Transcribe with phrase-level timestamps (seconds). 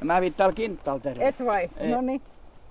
[0.00, 1.28] Ja mä hävin täällä kinttalla terve.
[1.28, 1.70] Et vai?
[1.76, 1.90] Ei.
[1.90, 2.22] No niin.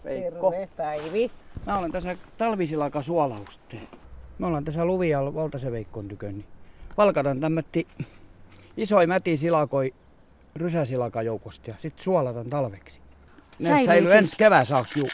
[0.03, 0.51] Veikko.
[0.51, 1.32] Terve Päivi.
[1.66, 3.77] Mä olen tässä talvisilaka suolauste.
[4.40, 6.33] Me ollaan tässä Luvialla Valtasen Veikkon tykön.
[6.33, 6.46] Niin
[6.98, 7.88] valkataan tämmötti
[8.77, 9.93] isoi mäti silakoi
[10.55, 12.99] rysäsilaka joukosta ja sit suolatan talveksi.
[13.59, 15.07] Ne Säilyy säilyy siis- ensi kevään saakka juu,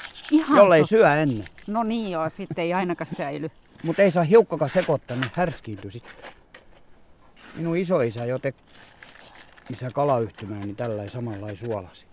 [0.55, 1.45] jollei to- syö ennen.
[1.67, 3.49] No niin joo, sitten ei ainakaan säily.
[3.83, 6.03] Mut ei saa hiukkakaan sekoittaa, niin härskiintyy sit.
[7.55, 8.53] Minun isoisä jo te
[9.71, 12.05] isä kalayhtymään, niin tällä samalla suolasi.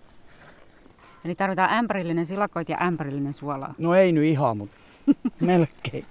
[1.24, 3.74] Eli tarvitaan ämpärillinen silakoit ja ämpärillinen suolaa.
[3.78, 4.76] No ei nyt ihan, mutta
[5.40, 6.06] melkein.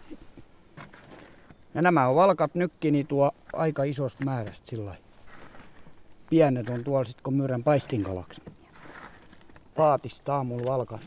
[1.73, 4.95] Ja nämä on valkat nykki, niin tuo aika isosta määrästä sillä.
[6.29, 8.41] Pienet on tuolla sit kun myyrän paistinkalaksi.
[9.75, 10.99] Paatista aamulla valkan.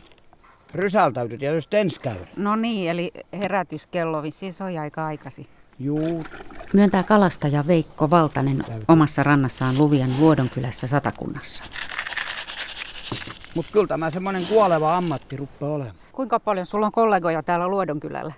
[0.74, 2.26] Rysällä täytyy tietysti ensi käydä.
[2.36, 5.46] No niin, eli herätyskello vissiin soi aika aikasi.
[5.80, 6.22] Juu,
[6.72, 11.64] Myöntää kalastaja Veikko Valtanen omassa rannassaan Luvian Luodonkylässä Satakunnassa.
[13.54, 15.94] mut kyllä tämä semmonen kuoleva ammatti rupeaa olemaan.
[16.12, 18.32] Kuinka paljon sulla on kollegoja täällä Luodonkylällä?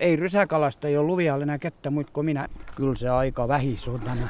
[0.00, 2.48] Ei rysäkalasta ei ole luvialla enää kettä muut kuin minä.
[2.76, 4.28] Kyllä se aika vähis on tänä.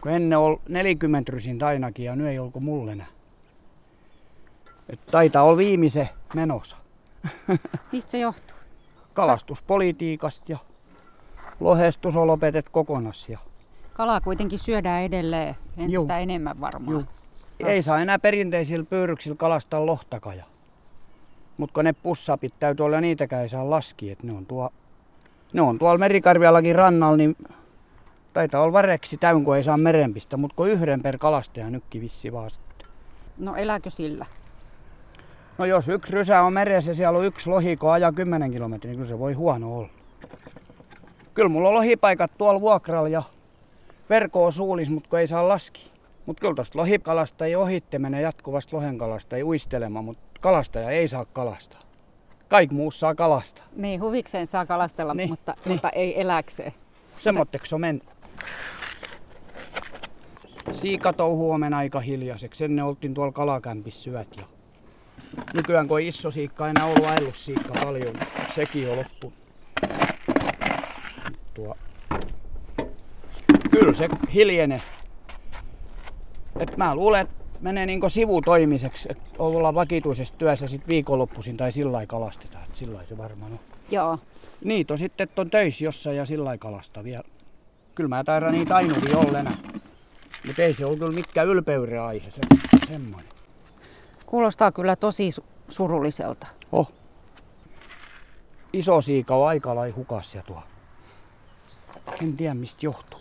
[0.00, 3.06] Kun ennen oli 40 rysin ainakin ja nyt ei olko mulle enää.
[4.88, 6.76] Et taitaa olla viimeisen menossa.
[7.92, 8.57] Mistä se johtuu?
[9.18, 10.58] Kalastuspolitiikasta ja
[11.60, 13.28] lohestus on lopetet kokonas.
[13.28, 13.38] Ja
[13.92, 16.22] Kalaa kuitenkin syödään edelleen entistä Juu.
[16.22, 16.92] enemmän varmaan.
[16.92, 17.04] Juu.
[17.68, 20.44] ei saa enää perinteisillä pyyryksillä kalastaa lohtakaja.
[21.56, 24.12] Mutta kun ne pussapit täytyy olla, niitäkään ei saa laskea.
[24.12, 24.70] Et ne, on tuo,
[25.52, 27.36] ne on tuolla Merikarviallakin rannalla, niin
[28.32, 30.36] taitaa olla vareksi täyn, kun ei saa merenpistä.
[30.36, 32.88] Mutta kun yhden per kalastaja nykki vissi vaan sitten.
[33.38, 34.26] No elääkö sillä?
[35.58, 38.90] No jos yksi rysä on meressä ja siellä on yksi lohi, kun ajaa 10 kilometriä,
[38.90, 39.88] niin kyllä se voi huono olla.
[41.34, 43.22] Kyllä mulla on lohipaikat tuolla vuokralla ja
[44.10, 45.90] verko on suulis, mutta ei saa laski.
[46.26, 51.24] Mutta kyllä tosta lohikalasta ei ohitte mene jatkuvasti lohenkalasta, ei uistelemaan, mutta kalastaja ei saa
[51.24, 51.80] kalastaa.
[52.48, 53.64] Kaikki muu saa kalastaa.
[53.76, 55.72] Niin, huvikseen saa kalastella, Niin, mutta, niin.
[55.72, 56.72] mutta ei eläkseen.
[57.20, 58.04] Semmoitteeksi on mennyt.
[60.72, 62.64] Siikatou huomenna aika hiljaiseksi.
[62.64, 64.28] Ennen oltiin tuolla kalakämpissä syöt.
[64.36, 64.44] Ja
[65.54, 69.32] nykyään kun iso siikka enää ollut ajellussiikka paljon, niin sekin on loppu.
[71.54, 71.76] Tuo.
[73.70, 74.82] Kyllä se hiljenee.
[76.60, 81.92] Et mä luulen, että menee niinku sivutoimiseksi, että ollaan vakituisessa työssä sit viikonloppuisin tai sillä
[81.92, 82.64] lailla kalastetaan.
[82.64, 83.60] Et sillä se varmaan on.
[83.90, 84.18] Joo.
[84.64, 87.22] Niitä on sitten, että on töissä jossain ja sillä lailla kalasta vielä.
[87.94, 89.56] Kyllä mä taidan niitä ainuvia olla enää.
[90.46, 92.40] Mutta ei se ole kyllä mikään ylpeyden aihe, se,
[92.88, 93.37] semmoinen.
[94.28, 96.46] Kuulostaa kyllä tosi su- surulliselta.
[96.72, 96.92] Oh.
[98.72, 100.62] Iso siika on aika lai hukas ja tuo.
[102.22, 103.20] En tiedä mistä johtuu.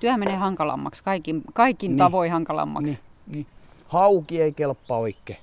[0.00, 1.98] Työ menee hankalammaksi, kaikin, kaikin Niin.
[1.98, 2.92] tavoin hankalammaksi.
[2.92, 3.46] Niin, niin.
[3.88, 5.38] Hauki ei kelpaa oikein.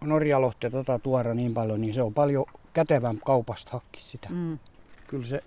[0.00, 4.28] Norjalohti tota tuora niin paljon, niin se on paljon kätevämpi kaupasta hakki sitä.
[4.30, 4.58] Mm.
[5.06, 5.42] Kyllä se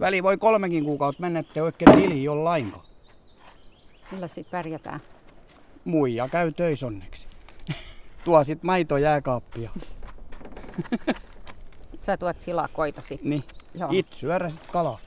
[0.00, 2.84] väli voi kolmekin kuukautta mennä, ettei oikein tili ole lainkaan.
[4.10, 5.00] Kyllä sitten pärjätään.
[5.84, 7.27] Muija käy töissä onneksi.
[8.24, 9.70] Tuo sit maito jääkaappia.
[12.00, 13.30] Sä tuot silakoita sitten.
[13.30, 13.44] Niin.
[13.74, 13.88] Joo.
[13.92, 14.98] It syödä sit kala.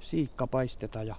[0.00, 1.16] Siikka paisteta ja...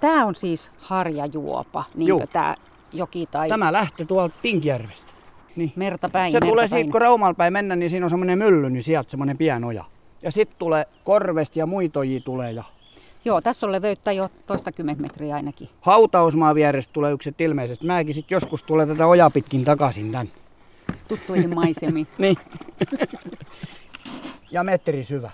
[0.00, 2.54] Tää on siis harjajuopa, niin kuin tää
[2.92, 5.12] joki tai Tämä lähtee tuolta Pinkijärvestä.
[5.56, 5.72] Niin.
[5.76, 6.32] merta päin.
[6.32, 6.82] Se merta tulee päin.
[6.82, 9.84] siitä, kun Raumalla päin mennä, niin siinä on semmoinen mylly, niin sieltä semmoinen pien oja.
[10.22, 12.64] Ja sitten tulee korvesta ja muitojia tulee ja
[13.24, 15.68] Joo, tässä on leveyttä jo toistakymmentä metriä ainakin.
[15.80, 17.86] hautausmaa vierestä tulee yksi ilmeisesti.
[17.86, 20.28] Mäkin sit joskus tulee tätä ojaa pitkin takaisin tän.
[21.08, 22.06] Tuttuihin maisemiin.
[22.18, 22.36] Niin.
[24.50, 25.30] ja metri syvä.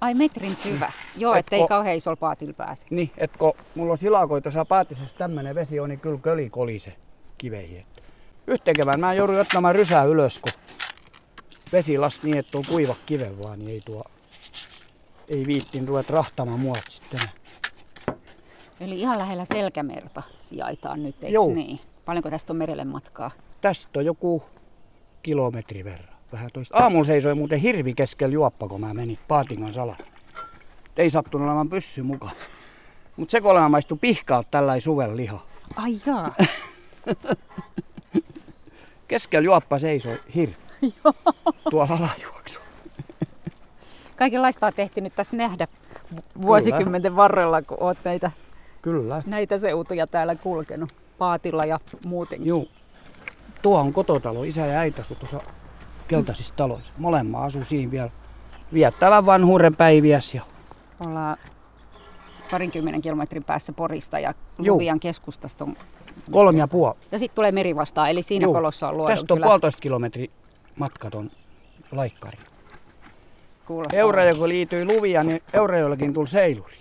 [0.00, 0.92] Ai metrin syvä.
[1.16, 2.86] Joo, Et ettei kauhean isolla paatilla pääse.
[2.90, 6.92] Niin, kun mulla on silakoita, saa paatisessa tämmönen vesi on, niin kyllä köli kolise
[7.38, 7.78] kiveihin.
[7.78, 8.02] että
[8.46, 10.52] Yhteen kevään mä joudun ottamaan rysää ylös, kun
[11.72, 14.04] vesi las niin, että on kuiva kiven vaan, niin ei tuo,
[15.30, 17.20] ei viittiin ruveta rahtamaan muot sitten.
[18.80, 21.54] Eli ihan lähellä selkämerta sijaitaan nyt, eikö Joo.
[21.54, 21.80] niin?
[22.04, 23.30] Paljonko tästä on merelle matkaa?
[23.60, 24.42] Tästä on joku
[25.22, 26.08] kilometri verran.
[26.32, 26.78] Vähän toista.
[26.78, 29.98] Aamulla seisoi muuten hirvi keskellä juoppa, kun mä menin paatingan salaan.
[30.96, 32.36] Ei sattunut olemaan pyssy mukaan.
[33.16, 35.40] Mut se kun olema maistui pihkaa tällä suvel liha.
[35.76, 36.34] Ai jaa.
[39.08, 40.56] Keskellä juoppa seisoi hirvi.
[41.70, 42.60] Tuolla alajuoksu.
[44.20, 45.68] Kaikenlaista on tehty nyt tässä nähdä
[46.16, 48.30] vu- vuosikymmenten varrella, kun oot näitä,
[48.82, 49.22] Kyllä.
[49.26, 50.94] näitä seutuja täällä kulkenut.
[51.18, 52.48] Paatilla ja muutenkin.
[52.48, 52.68] Juu.
[53.62, 54.44] Tuo on kototalo.
[54.44, 55.40] Isä ja äiti asuu tuossa
[56.08, 56.92] keltaisissa taloissa.
[56.98, 58.10] Molemmat asuu siinä vielä
[58.72, 60.34] viettävän vanhuuden päiviäs.
[60.34, 60.42] Ja
[61.06, 61.36] Ollaan
[62.50, 64.74] parinkymmenen kilometrin päässä Porista ja Juu.
[64.74, 65.76] Luvian keskustasta on...
[66.30, 66.94] Kolme ja puoli.
[67.12, 68.54] Ja sitten tulee meri vastaan, eli siinä Juu.
[68.54, 70.30] kolossa on luodon Tästä on puolitoista kilometri
[70.78, 71.30] matkaton
[71.92, 72.38] laikkari.
[73.70, 73.98] Kuulostaa.
[74.00, 76.76] Eurajoki kun liityi Luvia, niin Eurajoellakin tuli seiluri.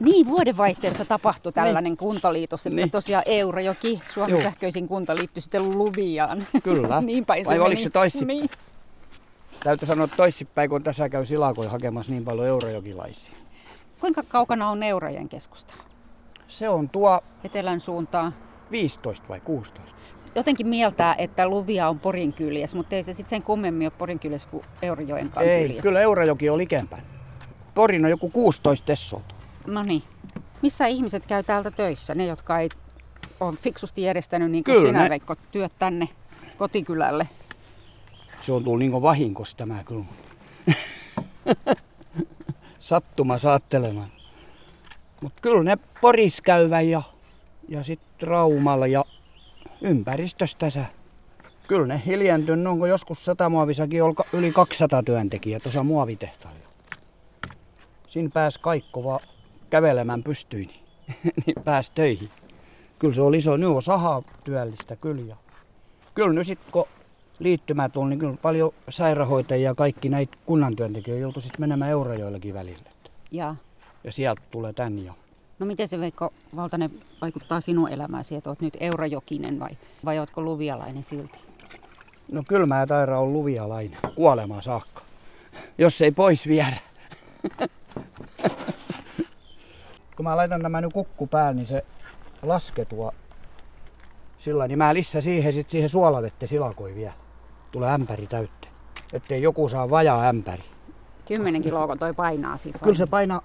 [0.00, 2.90] Niin, vuodenvaihteessa tapahtui tällainen kuntaliitos, että Niin.
[2.90, 4.42] tosiaan Eurajoki, Suomen Juu.
[4.42, 6.46] sähköisin kunta, liittyi sitten Luviaan.
[6.64, 7.00] Kyllä.
[7.06, 7.66] niin päin se Vai meni.
[7.66, 8.24] oliko se toissi?
[8.24, 8.48] Niin.
[9.64, 13.34] Täytyy sanoa että toissinpäin, kun tässä käy silakoi hakemassa niin paljon eurajokilaisia.
[14.00, 15.74] Kuinka kaukana on Eurajoen keskusta?
[16.48, 18.34] Se on tuo Etelän suuntaan.
[18.70, 19.93] 15 vai 16.
[20.34, 24.18] Jotenkin mieltää, että Luvia on Porin kyljes, mutta ei se sitten sen kummemmin ole Porin
[24.18, 27.02] kyljes kuin Eurajoenkaan Ei, kyllä Eurajoki on likempänä.
[27.74, 29.34] Porin on joku 16 tessolta.
[29.66, 30.02] No niin.
[30.62, 32.14] Missä ihmiset käy täältä töissä?
[32.14, 32.68] Ne, jotka ei
[33.40, 36.08] ole fiksusti järjestänyt niin kuin Kyllä, sinä, ne- Veikko, työt tänne
[36.56, 37.28] kotikylälle.
[38.42, 40.04] Se on tullut niin vahinkos tämä kyllä.
[42.78, 44.08] Sattuma saattelemaan.
[45.22, 47.02] Mutta kyllä ne Poris käyvät ja,
[47.68, 49.04] ja sitten Raumalla ja
[49.80, 50.84] ympäristössä tässä.
[51.68, 56.58] Kyllä ne hiljentynyt on, kun joskus satamuovissakin oli ka- yli 200 työntekijää tuossa muovitehtaalla.
[58.06, 59.20] Siinä pääsi kaikko vaan
[59.70, 60.70] kävelemään pystyin,
[61.46, 62.30] niin pääsi töihin.
[62.98, 65.22] Kyllä se oli iso, nyt on sahaa työllistä kyllä.
[65.28, 65.36] Ja
[66.14, 66.84] kyllä nyt sitten kun
[67.38, 72.54] liittymä tuli, niin kyllä paljon sairaanhoitajia ja kaikki näitä kunnan työntekijöitä joutui sitten menemään Eurajoillakin
[72.54, 72.90] välille.
[73.30, 73.54] Ja
[74.04, 75.12] Ja sieltä tulee tän jo.
[75.58, 76.90] No miten se Veikko Valtanen
[77.20, 79.70] vaikuttaa sinun elämääsi, että olet nyt Eurajokinen vai,
[80.04, 81.38] vai oletko luvialainen silti?
[82.32, 85.02] No kyllä mä taira on luvialainen kuolemaan saakka.
[85.78, 86.76] Jos ei pois viedä.
[90.16, 91.84] Kun mä laitan tämän nyt kukku päälle, niin se
[92.42, 93.12] laske tuo
[94.44, 97.12] sillä niin mä lisää siihen sit siihen suolavette silakoi vielä.
[97.72, 98.68] Tulee ämpäri täyttä.
[99.12, 100.64] Ettei joku saa vajaa ämpäri.
[101.28, 102.78] Kymmenen kiloa kun toi painaa siitä.
[102.78, 103.42] Kyllä se painaa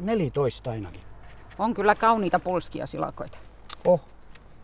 [0.00, 1.09] 14 ainakin.
[1.58, 3.38] On kyllä kauniita pulskia silakoita.
[3.84, 4.00] Oh.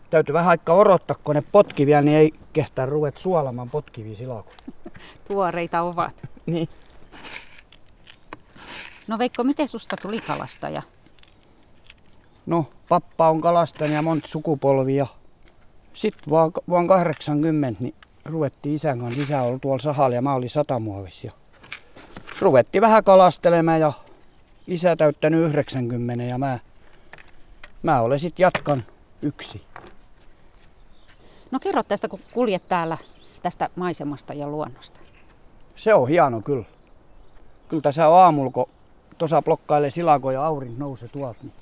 [0.09, 4.63] Täytyy vähän aikaa odottaa, kun ne potki vielä, niin ei kehtaa ruvet suolamaan potkivia silakoita.
[5.27, 6.29] Tuoreita ovat.
[6.45, 6.69] Niin.
[9.07, 10.81] No Veikko, miten susta tuli kalastaja?
[12.45, 15.07] No, pappa on kalastanut ja monta sukupolvia.
[15.93, 17.95] Sitten vaan, vaan 80, niin
[18.25, 19.21] ruvettiin isän kanssa.
[19.21, 21.27] Isä oli tuolla sahalla ja mä olin satamuovissa.
[21.27, 21.33] Ja
[22.41, 23.93] ruvettiin vähän kalastelemaan ja
[24.67, 26.59] isä täyttänyt 90 ja mä,
[27.83, 28.83] mä olen sitten jatkan
[29.21, 29.61] yksi.
[31.51, 32.97] No kerro tästä, kun kuljet täällä
[33.41, 34.99] tästä maisemasta ja luonnosta.
[35.75, 36.65] Se on hieno kyllä.
[37.69, 38.69] Kyllä tässä aamulla, kun
[39.17, 41.53] tuossa blokkailee silako ja aurinko nousee tuolta, niin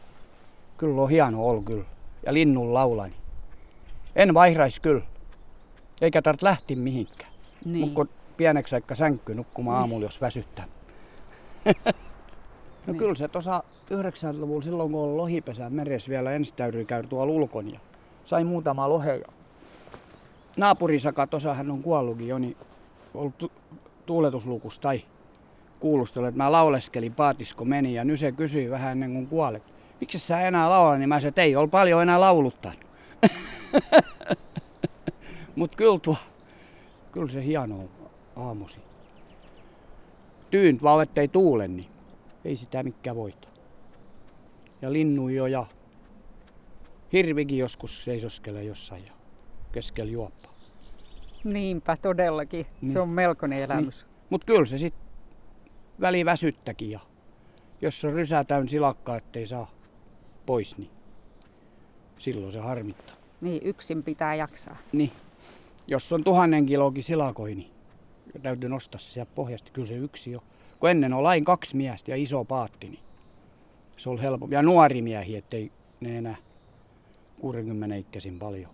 [0.77, 1.85] kyllä on hieno ollut kyllä.
[2.25, 3.15] Ja linnun laulani.
[4.15, 5.03] En vaihraisi kyllä.
[6.01, 7.31] Eikä tarvitse lähteä mihinkään.
[7.65, 7.73] Niin.
[7.73, 7.93] Niin.
[7.93, 10.65] Mutta pieneksi aika sänky nukkumaan aamulla, jos väsyttää.
[12.87, 12.99] no Niin.
[12.99, 17.73] kyllä se tuossa 90-luvulla silloin, kun oli lohipesä meressä vielä ensin täytyy käydä tuolla ulkon
[17.73, 17.79] ja
[18.25, 19.15] sai muutama lohe.
[19.17, 19.25] Ja
[20.57, 22.57] naapurisaka, tuossa hän on kuollutkin jo, niin
[23.13, 23.51] ollut tu-
[24.05, 25.01] tuuletuslukus tai
[25.79, 29.63] kuulustelu, että mä lauleskelin paatisko meni ja nyt se kysyi vähän ennen kuin kuolet.
[30.01, 32.79] Miksi sä enää laula, niin mä sanoin, että ei ole paljon enää lauluttanut.
[35.55, 36.15] Mut kyllä tuo,
[37.11, 37.75] kyllä se hieno
[38.35, 38.79] aamusi.
[40.51, 41.87] Tyynt vaan, ettei tuule, niin
[42.45, 43.47] ei sitä mikään voita.
[44.81, 45.65] Ja linnujo ja
[47.13, 49.13] hirvikin joskus seisoskelee jossain ja
[49.71, 50.53] keskellä juoppaa.
[51.43, 52.65] Niinpä todellakin.
[52.81, 52.93] Niin.
[52.93, 54.05] Se on melkoinen elämys.
[54.29, 54.93] Mut kyllä se sit
[56.01, 56.99] väli väsyttäkin ja
[57.81, 59.71] jos on rysä täyn silakkaa, ettei saa
[60.45, 60.89] pois, niin
[62.19, 63.15] silloin se harmittaa.
[63.41, 64.77] Niin, yksin pitää jaksaa.
[64.91, 65.11] Niin,
[65.87, 67.71] jos on tuhannen kilokin silakoi, niin
[68.41, 69.71] täytyy nostaa se sieltä pohjasta.
[69.73, 70.43] Kyllä se yksi jo.
[70.79, 73.03] Kun ennen on lain kaksi miestä ja iso paatti, niin
[73.97, 74.55] se on helpompi.
[74.55, 76.35] Ja nuori miehi, ettei ne enää
[77.39, 78.71] 60 ikäisin paljon.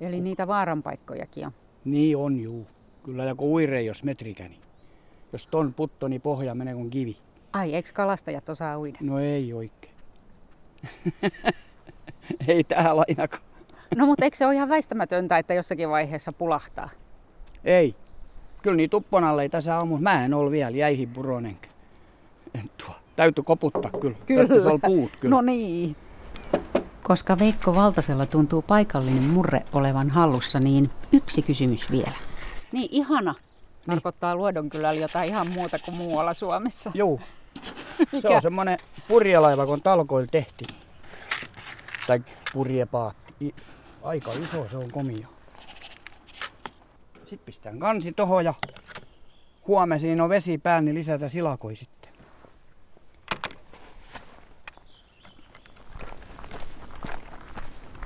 [0.00, 1.52] Eli niitä vaaranpaikkojakin on.
[1.84, 2.66] Niin on juu.
[3.02, 4.60] Kyllä ja kun uire jos metrikä, niin
[5.32, 7.16] jos ton putto, niin pohja menee kuin kivi.
[7.52, 8.98] Ai, eikö kalastajat osaa uida?
[9.00, 9.94] No ei oikein.
[12.48, 13.42] ei täällä ainakaan.
[13.96, 16.90] No mutta eikö se ole ihan väistämätöntä, että jossakin vaiheessa pulahtaa?
[17.64, 17.94] Ei.
[18.62, 19.98] Kyllä niin tupponalle ei tässä aamu.
[19.98, 21.58] Mä en ole vielä jäihin puronen.
[22.54, 22.94] En tuo.
[23.16, 24.16] Täytyy koputtaa kyllä.
[24.36, 25.36] Täytyisi olla puut kyllä.
[25.36, 25.96] No niin.
[27.02, 32.16] Koska Veikko Valtasella tuntuu paikallinen murre olevan hallussa, niin yksi kysymys vielä.
[32.72, 33.34] Niin ihana.
[33.86, 36.90] Tarkoittaa Luodonkylällä jotain ihan muuta kuin muualla Suomessa.
[36.94, 37.20] Juu.
[38.22, 38.78] Se on semmonen
[39.08, 40.76] purjelaiva, kun talkoilla tehtiin.
[42.06, 42.20] Tai
[42.52, 43.54] purjepaatti.
[44.02, 45.26] Aika iso, se on komia.
[47.32, 48.54] Sitten pistän kansi tohon ja
[49.66, 52.12] huomenna siinä on vesi päällä, niin lisätä silakoi sitten.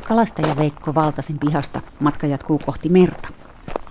[0.08, 3.28] Kalastaja Veikko valtasin pihasta matka jatkuu kohti merta.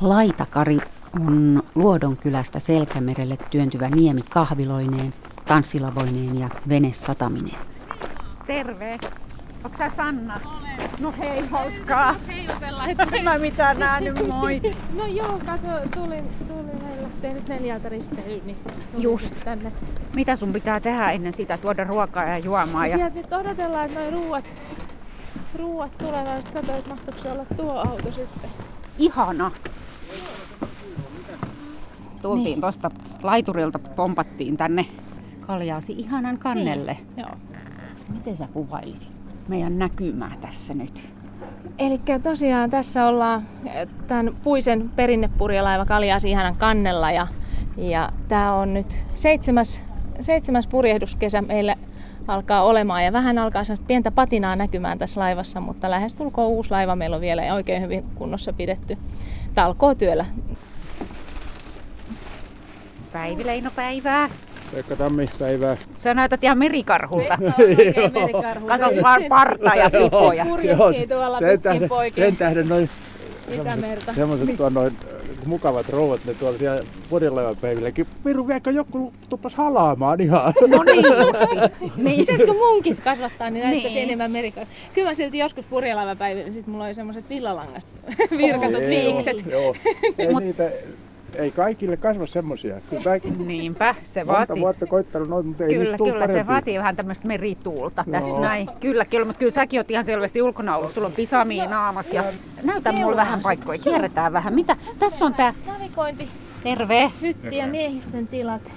[0.01, 0.77] Laitakari
[1.13, 5.13] on Luodon kylästä Selkämerelle työntyvä niemi kahviloineen,
[5.46, 7.60] tanssilavoineen ja venesatamineen.
[8.48, 9.00] Terve.
[9.63, 10.39] Onko sä Sanna?
[10.46, 10.75] Olen.
[11.02, 12.16] No hei, hauskaa.
[13.12, 14.62] En mä mitään nähnyt, moi.
[14.96, 18.58] No joo, kato, tulin, tulin meillä lähtee nyt neljältä risteily, niin
[18.98, 19.34] Just.
[19.44, 19.72] tänne.
[20.16, 21.58] Mitä sun pitää tehdä ennen sitä?
[21.58, 22.88] Tuoda ruokaa ja juomaa?
[22.88, 22.98] Ja...
[22.98, 24.46] Sieltä nyt odotellaan, että noi ruuat,
[25.60, 28.50] ruuat tulevat, sitten katsoin, että mahtoiko se olla tuo auto sitten.
[28.98, 29.52] Ihana.
[32.22, 32.62] Tultiin niin.
[32.62, 32.92] tuosta
[33.24, 34.86] laiturilta, pompattiin tänne
[35.40, 36.98] kaljaasi ihanan kannelle.
[37.18, 37.30] Joo.
[38.14, 41.04] Miten sä kuvailisit meidän näkymää tässä nyt?
[41.80, 43.48] Eli tosiaan tässä ollaan
[44.08, 47.28] tämän puisen perinnepurjelaiva Kaljaasi ihanan kannella ja,
[47.78, 49.82] ja tämä on nyt seitsemäs,
[50.20, 51.78] seitsemäs purjehduskesä meille
[52.28, 56.96] alkaa olemaan ja vähän alkaa sellaista pientä patinaa näkymään tässä laivassa, mutta lähestulkoon uusi laiva
[56.96, 58.98] meillä on vielä oikein hyvin kunnossa pidetty
[59.56, 60.25] talkootyöllä.
[63.14, 64.30] Päivi Leino päivää.
[64.74, 65.78] Pekka Tammi-päivää.
[65.98, 67.38] Sä näytät ihan merikarhulta.
[68.68, 70.46] Kato vaan parta ja pipoja.
[71.40, 72.90] Sen tähden, sen tähden noin
[73.52, 74.14] Itämerta.
[74.14, 74.98] semmoiset tuon noin
[75.46, 78.06] mukavat rouvat, ne tuolla siellä podileivan päivilläkin.
[78.24, 80.54] Piru viekö joku tupas halaamaan ihan.
[80.68, 81.92] No niin justi.
[82.04, 82.20] Niin.
[82.20, 84.04] Pitäisikö munkit kasvattaa, niin näyttäisi Niin.
[84.04, 84.66] enemmän merikar.
[84.94, 87.90] Kyllä mä silti joskus purjelaivapäivillä, sit mulla oli semmoset villalangasta
[88.38, 89.46] virkatut Joo, viikset.
[89.52, 89.76] Joo.
[90.18, 90.72] Ei Mut- niitä,
[91.36, 92.25] ei kaikille kasva
[93.38, 94.62] mä Niinpä, se monta vaatii.
[94.62, 96.48] vuotta koittanut noin, mutta ei Kyllä, kyllä, se parempia.
[96.48, 98.42] vaatii vähän tämmöistä merituulta tässä Joo.
[98.42, 98.70] näin.
[98.80, 100.92] Kyllä, kyllä, mutta kyllä säkin oot ihan selvästi ulkona ollut.
[100.94, 102.24] Sulla on pisami naamas ja
[102.63, 103.80] näytä mulle vähän paikkoja.
[103.80, 104.54] Kierretään vähän.
[104.54, 104.77] Mitä?
[105.00, 105.54] Tässä on tää.
[105.68, 106.27] Navigointi,
[106.63, 107.12] Terve.
[107.22, 108.72] hytti ja miehistön tilat.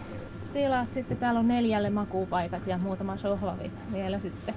[0.52, 4.54] Tilat, sitten täällä on neljälle makuupaikat ja muutama sohva vi- vielä sitten.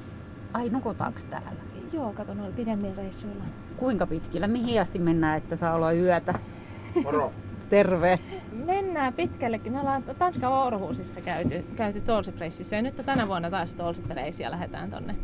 [0.54, 1.52] Ai nukutaanko täällä?
[1.94, 3.44] Joo, kato noilla pidemmillä reissuilla.
[3.78, 4.48] Kuinka pitkillä?
[4.48, 6.34] Mihin asti mennään, että saa olla yötä?
[7.04, 7.32] Moro.
[7.72, 8.20] Terve.
[8.66, 9.72] Mennään pitkällekin.
[9.72, 14.92] Me ollaan Tanskan Århusissa käyty, käyty Toolsipreisissä ja nyt on tänä vuonna taas Toolsipreisiä lähdetään
[14.92, 15.16] tonne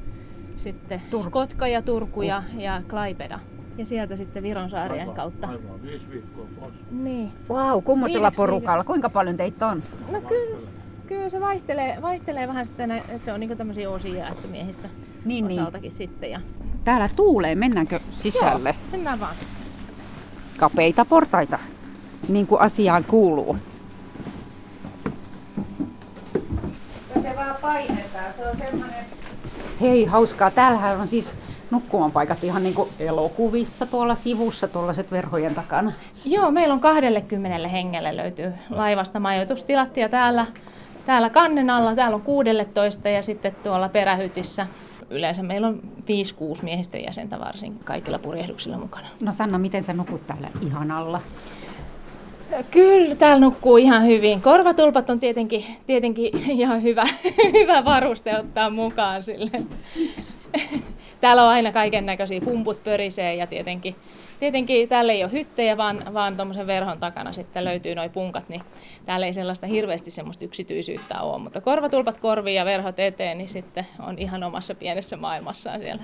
[0.58, 1.32] sitten Turku.
[1.32, 3.40] Kotka ja Turku ja, ja Klaipeda.
[3.78, 5.48] Ja sieltä sitten Viron saarien kautta.
[5.48, 6.74] Aivan viisi viikkoa pois.
[6.92, 7.32] Niin.
[7.50, 8.64] Vau, wow, kummoisella porukalla?
[8.64, 8.88] viikossa.
[8.88, 9.84] Kuinka paljon teitä on?
[10.12, 10.68] No kyllä,
[11.08, 14.90] kyllä se vaihtelee, vaihtelee vähän sitten, että se on niinku tämmöisiä osia, että miehistä
[15.26, 15.60] Niin, niin.
[15.62, 16.32] osaltakin sitten.
[16.32, 16.42] Ja...
[16.84, 18.70] Täällä tuulee, mennäänkö sisälle?
[18.70, 19.36] Joo, mennään vaan.
[20.60, 21.60] Kapeita portaita,
[22.30, 23.58] niin kuin asiaan kuuluu.
[27.22, 29.06] Se vaan painetaan, se on semmoinen...
[29.82, 30.52] Hei, hauskaa.
[30.52, 31.36] Täällähän on siis
[31.72, 35.92] nukkumanpaikat ihan niin kuin elokuvissa tuolla sivussa, tuollaiset verhojen takana.
[36.26, 40.46] Joo, meillä on 20 hengelle löytyy laivasta majoitustilat ja täällä,
[41.06, 44.68] täällä kannen alla, täällä on 16 ja sitten tuolla perähytissä
[45.10, 45.82] yleensä meillä on
[46.60, 49.08] 5-6 miehistön jäsentä varsin kaikilla purjehduksilla mukana.
[49.20, 51.22] No Sanna, miten sä nukut täällä ihan alla?
[52.72, 54.42] Kyllä, täällä nukkuu ihan hyvin.
[54.42, 57.04] Korvatulpat on tietenkin, tietenkin ihan hyvä,
[57.60, 59.52] hyvä varuste ottaa mukaan sille.
[59.96, 60.40] Miksi?
[61.22, 63.96] Täällä on aina kaiken näköisiä pumput pörisee ja tietenkin,
[64.40, 68.62] tietenkin täällä ei ole hyttejä, vaan, vaan tuommoisen verhon takana sitten löytyy nuo punkat, niin
[69.06, 73.88] täällä ei sellaista hirveästi semmoista yksityisyyttä ole, mutta korvatulpat korviin ja verhot eteen, niin sitten
[74.00, 76.04] on ihan omassa pienessä maailmassaan siellä.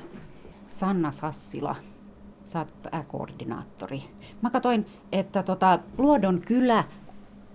[0.68, 1.76] Sanna Sassila,
[2.46, 4.04] sä oot pääkoordinaattori.
[4.42, 6.84] Mä katsoin, että tota, Luodon kylä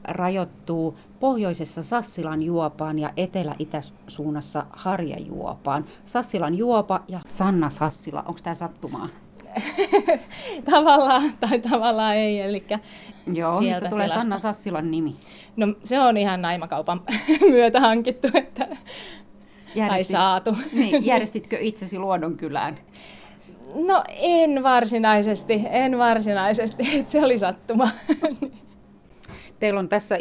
[0.05, 5.85] rajoittuu pohjoisessa Sassilan juopaan ja etelä-itäsuunnassa Harjajuopaan.
[6.05, 9.09] Sassilan juopa ja Sanna Sassila, onko tämä sattumaa?
[10.71, 12.65] Tavallaan tai tavallaan ei, eli
[13.33, 14.23] Joo, sieltä mistä tulee tilasta.
[14.23, 15.17] Sanna Sassilan nimi?
[15.57, 17.01] No se on ihan naimakaupan
[17.51, 18.69] myötä hankittu, että,
[19.89, 20.57] tai saatu.
[20.73, 22.79] Niin, järjestitkö itsesi Luodon kylään?
[23.75, 27.89] No en varsinaisesti, en varsinaisesti, että se oli sattuma.
[29.59, 30.19] Teillä on tässä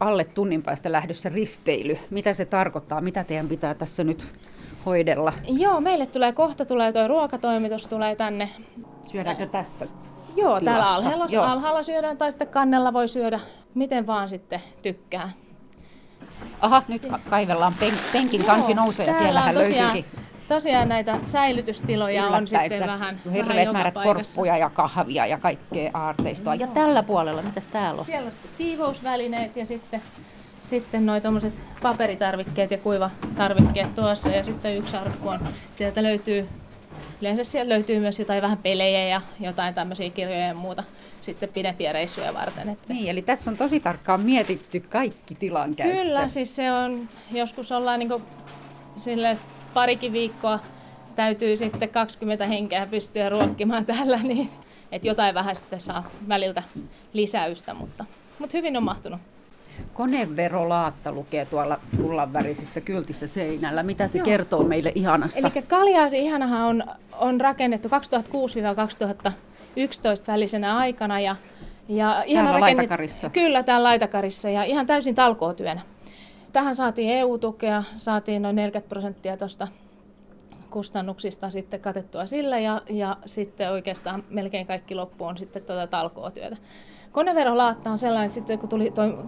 [0.00, 1.98] alle tunnin päästä lähdössä risteily.
[2.10, 3.00] Mitä se tarkoittaa?
[3.00, 4.26] Mitä teidän pitää tässä nyt
[4.86, 5.32] hoidella?
[5.48, 8.50] Joo, meille tulee kohta, tulee tuo ruokatoimitus, tulee tänne.
[9.06, 9.86] Syödäänkö tässä?
[10.36, 10.96] Joo, täällä Tilassa.
[10.96, 11.44] alhaalla, Joo.
[11.44, 13.40] alhaalla syödään tai sitten kannella voi syödä,
[13.74, 15.30] miten vaan sitten tykkää.
[16.60, 20.04] Aha, nyt ka- kaivellaan pen, penkin kansi Joo, nousee ja täällä siellähän tosiaan, löytyykin
[20.48, 26.54] tosiaan näitä säilytystiloja on sitten vähän, hirveät määrät korppuja ja kahvia ja kaikkea aarteistoa.
[26.54, 28.04] Ja tällä puolella, mitäs täällä on?
[28.04, 30.02] Siellä on sitten siivousvälineet ja sitten,
[30.62, 35.40] sitten noi tommoset paperitarvikkeet ja kuivatarvikkeet tuossa ja sitten yksi arkku on.
[35.72, 36.48] Sieltä löytyy,
[37.20, 40.84] yleensä sieltä löytyy myös jotain vähän pelejä ja jotain tämmöisiä kirjoja ja muuta
[41.22, 42.68] sitten pidempiä reissuja varten.
[42.68, 46.02] Että Niin, eli tässä on tosi tarkkaan mietitty kaikki tilan käyttö.
[46.02, 48.22] Kyllä, siis se on, joskus ollaan niinku
[48.96, 49.36] sille
[49.74, 50.60] parikin viikkoa
[51.16, 54.50] täytyy sitten 20 henkeä pystyä ruokkimaan täällä, niin
[54.92, 56.62] että jotain vähän sitten saa väliltä
[57.12, 58.04] lisäystä, mutta,
[58.38, 59.20] mutta hyvin on mahtunut.
[59.94, 63.82] Koneverolaatta lukee tuolla kullanvärisissä kyltissä seinällä.
[63.82, 64.24] Mitä se Joo.
[64.24, 65.40] kertoo meille ihanasta?
[65.40, 67.92] Eli Kaljaasi ihanahan on, on rakennettu 2006-2011
[70.26, 71.36] välisenä aikana ja
[71.88, 73.30] ja ihan täällä rakennit, Laitakarissa?
[73.30, 75.80] Kyllä, täällä Laitakarissa ja ihan täysin talkootyönä.
[76.54, 79.68] Tähän saatiin EU-tukea, saatiin noin 40 prosenttia tuosta
[80.70, 86.56] kustannuksista sitten katettua sillä ja, ja sitten oikeastaan melkein kaikki loppu on sitten tuota talkootyötä.
[87.12, 89.18] Koneverolaatta on sellainen, että sitten kun tuli toi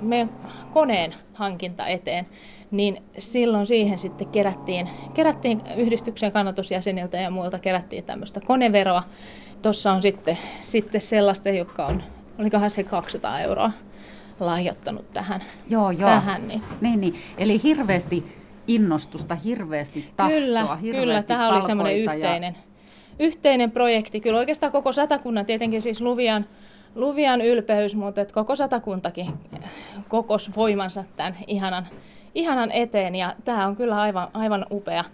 [0.00, 0.30] meidän
[0.72, 2.26] koneen hankinta eteen,
[2.70, 9.02] niin silloin siihen sitten kerättiin, kerättiin yhdistyksen kannatusjäseniltä ja muilta kerättiin tämmöistä koneveroa.
[9.62, 12.02] Tuossa on sitten, sitten sellaista, joka on,
[12.38, 13.72] olikohan se 200 euroa
[14.40, 15.42] lahjoittanut tähän.
[15.70, 16.10] Joo, joo.
[16.10, 16.62] Tähän, niin.
[16.80, 17.14] Niin, niin.
[17.38, 18.24] Eli hirveästi
[18.66, 23.24] innostusta, hirveästi tahtoa, kyllä, hirveästi Kyllä, tähän oli semmoinen yhteinen, ja...
[23.26, 24.20] yhteinen projekti.
[24.20, 26.46] Kyllä oikeastaan koko satakunnan, tietenkin siis Luvian,
[26.94, 29.32] Luvian ylpeys, mutta että koko satakuntakin
[30.08, 31.86] kokos voimansa tämän ihanan,
[32.34, 33.14] ihanan eteen.
[33.14, 35.04] Ja tämä on kyllä aivan, aivan upea.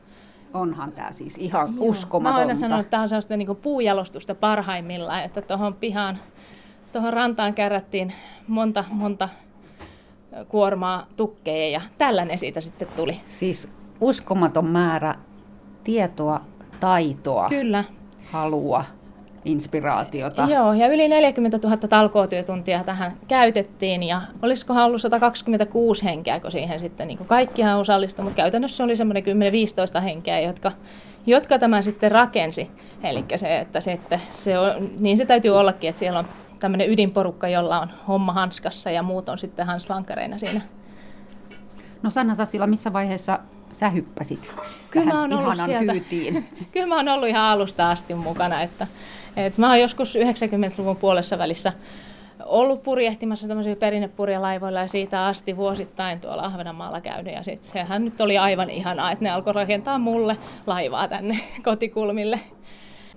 [0.55, 1.85] Onhan tämä siis ihan Joo.
[1.85, 2.39] uskomatonta.
[2.39, 6.19] Mä aina sanon, että tämä on sellaista niin puujalostusta parhaimmillaan, että tuohon pihaan,
[6.93, 8.13] tuohon rantaan kärrättiin
[8.49, 9.29] monta, monta
[10.49, 13.21] kuormaa tukkeja ja tällainen siitä sitten tuli.
[13.25, 15.15] Siis uskomaton määrä
[15.85, 16.41] tietoa,
[16.81, 17.85] taitoa, Kyllä.
[18.31, 18.85] halua,
[19.45, 20.47] inspiraatiota.
[20.51, 26.81] Joo, ja yli 40 000 talkootyötuntia tähän käytettiin, ja olisikohan ollut 126 henkeä, kun siihen
[26.81, 29.25] sitten niin kaikkihan osallistui, mutta käytännössä oli semmoinen
[29.99, 30.73] 10-15 henkeä, jotka,
[31.27, 32.71] jotka tämän sitten rakensi.
[33.03, 36.25] Eli se, että sitten se on, niin se täytyy ollakin, että siellä on
[36.63, 40.61] tämmöinen ydinporukka, jolla on homma hanskassa ja muut on sitten hanslankareina siinä.
[42.03, 43.39] No Sanna Sassila, missä vaiheessa
[43.73, 44.51] sä hyppäsit
[44.91, 46.49] kyllä tähän mä ihanan sieltä, kyytiin?
[46.73, 48.87] Kyllä mä oon ollut ihan alusta asti mukana, että,
[49.37, 51.73] että mä oon joskus 90-luvun puolessa välissä
[52.45, 57.35] ollut purjehtimassa tämmöisiä perinnepurjalaivoilla ja siitä asti vuosittain tuolla Ahvenanmaalla käynyt.
[57.35, 62.41] Ja sit sehän nyt oli aivan ihanaa, että ne alkoi rakentaa mulle laivaa tänne kotikulmille.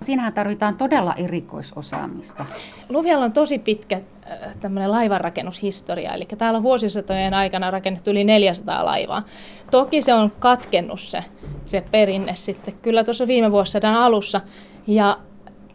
[0.00, 2.46] Siinähän tarvitaan todella erikoisosaamista.
[2.88, 8.84] Luvialla on tosi pitkä äh, tämmöinen laivanrakennushistoria, eli täällä on vuosisatojen aikana rakennettu yli 400
[8.84, 9.22] laivaa.
[9.70, 11.24] Toki se on katkennut se,
[11.66, 14.40] se perinne sitten kyllä tuossa viime vuosisadan alussa,
[14.86, 15.18] ja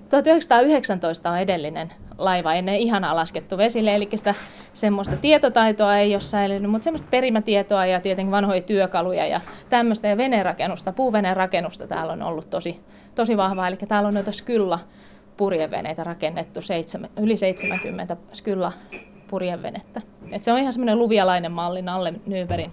[0.10, 4.36] 1919 on edellinen laiva ennen ihanaa laskettu vesille, eli sitä
[4.74, 10.18] semmoista tietotaitoa ei ole säilynyt, mutta semmoista perimätietoa ja tietenkin vanhoja työkaluja ja tämmöistä ja
[10.18, 12.80] venerakennusta, puuveneen rakennusta täällä on ollut tosi,
[13.16, 14.80] tosi vahvaa, eli täällä on noita skylla
[15.38, 18.72] purjeveneitä rakennettu, seitsemän, yli 70 skylla
[19.28, 20.02] purjevenettä.
[20.32, 22.72] Et se on ihan semmoinen luvialainen malli, Nalle Nyberin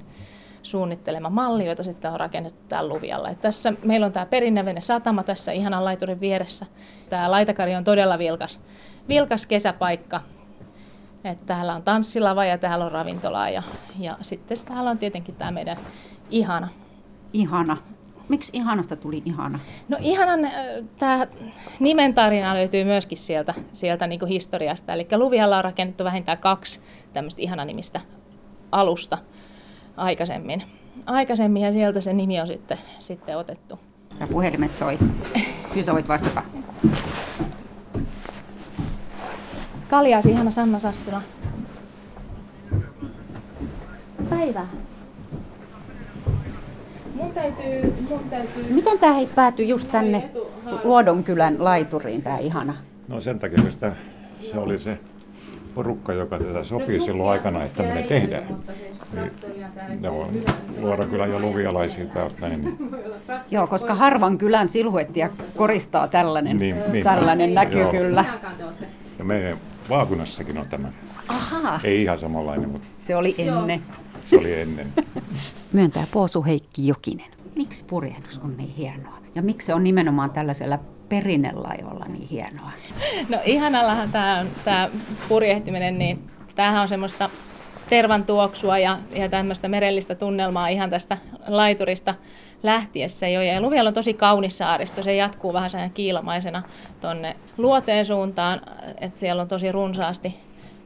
[0.63, 3.31] suunnittelema malli, jota sitten on rakennettu täällä Luvialla.
[3.31, 6.67] Et tässä meillä on tämä perinnevene satama tässä ihanan laiturin vieressä.
[7.09, 8.61] Tämä laitakari on todella vilkas,
[9.09, 10.21] vilkas kesäpaikka.
[11.25, 13.63] Et täällä on tanssilava ja täällä on ravintola ja,
[13.99, 15.77] ja sitten täällä on tietenkin tämä meidän
[16.31, 16.69] ihana.
[17.33, 17.77] Ihana.
[18.29, 19.59] Miksi ihanasta tuli ihana?
[19.89, 20.53] No ihanan, äh,
[20.99, 21.27] tämä
[21.81, 24.93] nimen tarina löytyy myöskin sieltä, sieltä niin kuin historiasta.
[24.93, 26.81] Eli Luvialla on rakennettu vähintään kaksi
[27.13, 28.01] tämmöistä ihananimistä
[28.73, 29.19] alusta
[29.97, 30.63] aikaisemmin.
[31.07, 33.79] Aikaisemmin ja sieltä se nimi on sitten, sitten otettu.
[34.21, 34.99] Ja puhelimet soi.
[35.73, 36.43] Kyllä sä voit vastata.
[39.91, 41.23] Kaljaasi ihana Sanna Sassila.
[44.31, 44.67] Päivää.
[47.19, 48.67] Mun täytyy, mun täytyy...
[48.71, 50.31] Miten tämä päätyi just tänne
[50.85, 52.75] Luodonkylän laituriin, tämä ihana?
[53.09, 53.93] No sen takia, että
[54.41, 54.99] se oli se
[55.75, 58.57] porukka, joka tätä sopii silloin aikana, että me tehdään.
[59.13, 59.33] Niin,
[60.01, 60.43] ne on
[60.81, 62.65] luoda kyllä jo luvialaisia täältä näin.
[62.65, 62.79] Niin.
[63.51, 67.91] Joo, koska harvan kylän silhuettia koristaa tällainen, niin, niin, tällainen näky joo.
[67.91, 68.25] kyllä.
[69.19, 70.89] Ja meidän vaakunassakin on tämä.
[71.29, 71.81] Aha.
[71.85, 72.89] Ei ihan samanlainen, mutta...
[72.99, 73.83] Se oli ennen.
[74.25, 74.93] Se oli ennen.
[75.73, 77.27] Myöntää Poosu Heikki Jokinen.
[77.57, 79.19] Miksi purjehdus on niin hienoa?
[79.35, 80.79] Ja miksi se on nimenomaan tällaisella
[81.09, 82.71] perinnelaivolla niin hienoa?
[83.29, 84.89] No ihanallahan tämä on tämä
[85.29, 87.31] purjehtiminen, niin tämähän on semmoista
[87.89, 92.15] tervan tuoksua ja, ja tämmöistä merellistä tunnelmaa ihan tästä laiturista
[92.63, 93.43] lähtiessä jo.
[93.43, 96.63] Ja Luvialla on tosi kaunis saaristo, se jatkuu vähän sen kiilamaisena
[97.01, 98.61] tuonne luoteen suuntaan,
[99.01, 100.37] että siellä on tosi runsaasti,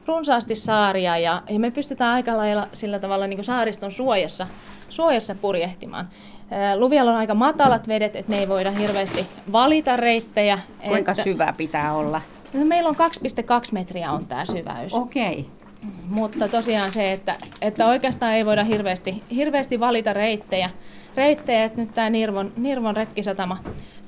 [0.05, 4.47] runsaasti saaria ja, ja me pystytään aika lailla sillä tavalla niin saariston suojassa,
[4.89, 6.09] suojassa purjehtimaan.
[6.75, 10.59] Luvialla on aika matalat vedet, että ne ei voida hirveästi valita reittejä.
[10.87, 11.23] Kuinka että...
[11.23, 12.21] syvä pitää olla?
[12.53, 13.01] No, meillä on 2,2
[13.71, 14.93] metriä on tämä syväys.
[14.93, 15.39] Okei.
[15.39, 15.43] Okay.
[16.07, 20.69] Mutta tosiaan se, että, että oikeastaan ei voida hirveästi, hirveästi valita reittejä,
[21.15, 23.57] reittejä, että nyt tämä Nirvon, Nirvon retkisatama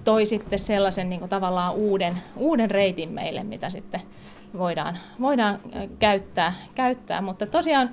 [0.03, 4.01] toi sitten sellaisen niin kuin tavallaan uuden, uuden reitin meille, mitä sitten
[4.57, 5.59] voidaan, voidaan
[5.99, 7.21] käyttää, käyttää.
[7.21, 7.89] Mutta tosiaan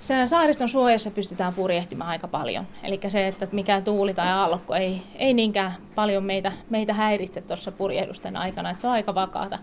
[0.00, 2.66] sen saariston suojassa pystytään purjehtimaan aika paljon.
[2.82, 7.72] Eli se, että mikä tuuli tai aallokko ei, ei niinkään paljon meitä, meitä häiritse tuossa
[7.72, 8.70] purjehdusten aikana.
[8.70, 9.58] Että se on aika vakaata,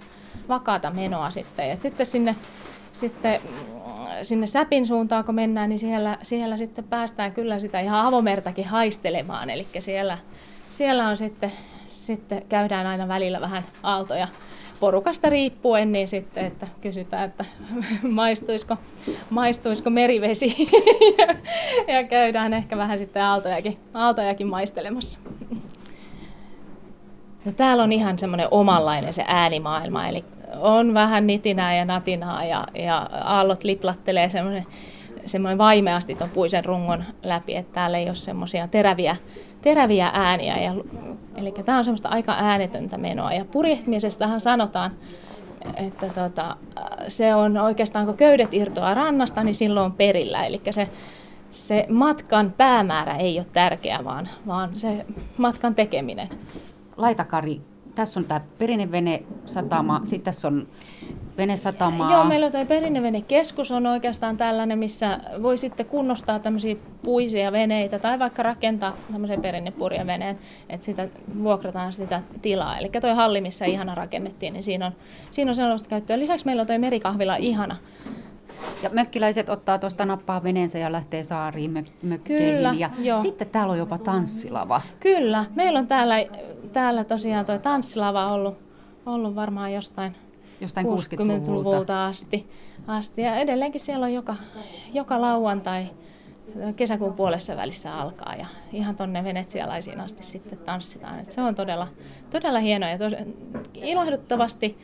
[0.49, 1.71] vakaata menoa sitten.
[1.71, 2.35] Et sitten sinne,
[2.93, 3.41] sitten
[4.23, 9.49] sinne Säpin suuntaan, kun mennään, niin siellä, siellä sitten päästään kyllä sitä ihan avomertakin haistelemaan.
[9.49, 10.17] Eli siellä,
[10.69, 11.51] siellä on sitten,
[11.87, 14.27] sitten käydään aina välillä vähän aaltoja
[14.83, 17.45] porukasta riippuen, niin sitten, että kysytään, että
[18.09, 18.77] maistuisiko,
[19.29, 20.55] maistuisiko merivesi
[21.87, 25.19] ja, käydään ehkä vähän sitten aaltojakin, aaltojakin maistelemassa.
[27.45, 30.25] Ja täällä on ihan semmoinen omanlainen se äänimaailma, eli
[30.59, 34.65] on vähän nitinää ja natinaa ja, ja aallot liplattelee semmoinen,
[35.25, 39.15] semmoinen vaimeasti tuon puisen rungon läpi, että täällä ei ole semmoisia teräviä,
[39.63, 40.57] teräviä ääniä.
[40.57, 40.73] Ja,
[41.35, 43.33] eli tämä on semmoista aika äänetöntä menoa.
[43.33, 44.91] Ja purjehtimisestahan sanotaan,
[45.75, 46.57] että tota,
[47.07, 50.45] se on oikeastaan, kun köydet irtoaa rannasta, niin silloin on perillä.
[50.45, 50.87] Eli se,
[51.51, 55.05] se matkan päämäärä ei ole tärkeä, vaan, vaan se
[55.37, 56.29] matkan tekeminen.
[56.97, 57.61] Laitakari
[57.95, 60.67] tässä on tämä perinnevene satama, sitten tässä on
[61.37, 62.11] venesatamaa.
[62.11, 67.99] Joo, meillä on tuo perinnevenekeskus on oikeastaan tällainen, missä voi sitten kunnostaa tämmöisiä puisia veneitä
[67.99, 71.07] tai vaikka rakentaa tämmöisen perinnepurjeveneen, että sitä
[71.43, 72.77] vuokrataan sitä tilaa.
[72.77, 74.91] Eli tuo halli, missä ihana rakennettiin, niin siinä on,
[75.31, 76.19] siinä on sellaista käyttöä.
[76.19, 77.77] Lisäksi meillä on tuo merikahvila ihana.
[78.83, 82.55] Ja mökkiläiset ottaa tuosta nappaa veneensä ja lähtee saariin mök- mökkeihin.
[82.55, 83.17] Kyllä, ja joo.
[83.17, 84.81] sitten täällä on jopa tanssilava.
[84.99, 86.15] Kyllä, meillä on täällä,
[86.73, 88.57] täällä tosiaan tuo tanssilava ollut,
[89.05, 90.15] ollut varmaan jostain
[90.63, 92.49] Jostain 60-luvulta asti,
[92.87, 93.21] asti.
[93.21, 94.35] Ja edelleenkin siellä on joka,
[94.93, 95.87] joka lauantai
[96.75, 101.19] kesäkuun puolessa välissä alkaa ja ihan tuonne venetsialaisiin asti sitten tanssitaan.
[101.19, 101.87] Et se on todella,
[102.29, 103.13] todella hienoa ja tos,
[103.73, 104.77] ilahduttavasti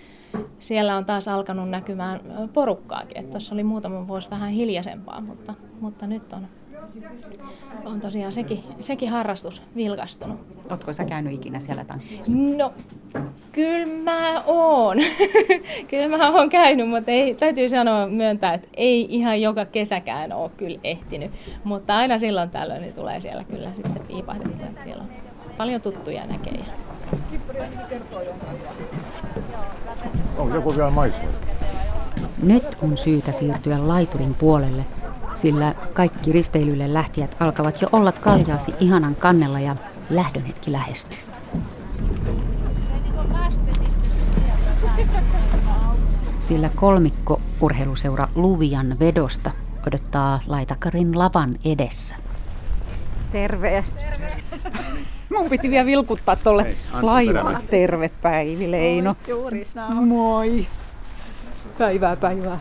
[0.59, 2.21] siellä on taas alkanut näkymään
[2.53, 3.31] porukkaakin.
[3.31, 6.47] Tuossa oli muutama vuosi vähän hiljaisempaa, mutta, mutta nyt on,
[7.85, 10.39] on tosiaan sekin, sekin harrastus vilkastunut.
[10.69, 12.37] Oletko sä käynyt ikinä siellä tanssimassa?
[12.57, 12.73] No,
[13.51, 14.97] kyllä mä oon.
[15.89, 20.51] kyllä mä oon käynyt, mutta ei, täytyy sanoa myöntää, että ei ihan joka kesäkään ole
[20.57, 21.31] kyllä ehtinyt.
[21.63, 25.09] Mutta aina silloin tällöin niin tulee siellä kyllä sitten piipahdettua, että siellä on
[25.57, 26.65] paljon tuttuja näkejä.
[30.37, 31.35] Onko joku vielä maistunut?
[32.43, 34.85] Nyt on syytä siirtyä laiturin puolelle,
[35.39, 39.75] sillä kaikki risteilylle lähtijät alkavat jo olla kaljaasi ihanan kannella ja
[40.09, 41.19] lähdön hetki lähestyy.
[46.39, 49.51] Sillä kolmikko urheiluseura Luvian vedosta
[49.87, 52.15] odottaa Laitakarin lavan edessä.
[53.31, 53.85] Terve.
[55.29, 57.61] Mun piti vielä vilkuttaa tolle laivaan.
[57.69, 59.15] Terve Päivi Leino.
[59.27, 59.63] Juuri
[60.05, 60.67] Moi.
[61.77, 62.59] Päivää päivää.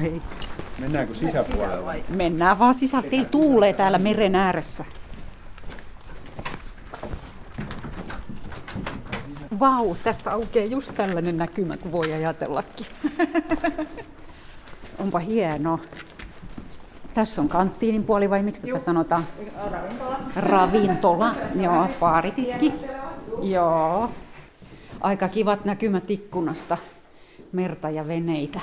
[0.00, 0.22] Hei.
[0.78, 2.04] Mennäänkö sisäpuolelle?
[2.08, 3.04] Mennään vaan sisään.
[3.04, 4.84] Teillä tuulee täällä meren ääressä.
[9.60, 12.86] Vau, tästä aukeaa just tällainen näkymä, kun voi ajatellakin.
[15.02, 15.78] Onpa hienoa.
[17.14, 19.26] Tässä on kanttiinin puoli vai miksi tätä sanotaan?
[20.36, 22.72] Ravintola, joo, baaritiski.
[23.42, 24.10] Joo.
[25.00, 26.78] Aika kivat näkymät ikkunasta.
[27.52, 28.60] Merta ja veneitä.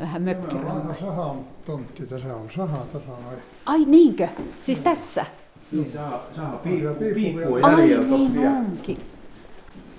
[0.00, 0.80] Vähän mökkirannalla.
[0.80, 1.36] Tämä sahan
[1.66, 3.18] tontti, tässä on saha, tässä on.
[3.66, 4.28] Ai niinkö?
[4.60, 5.26] Siis tässä?
[5.72, 8.98] Niin, saa, saa piippu, piippu Ai niin onkin.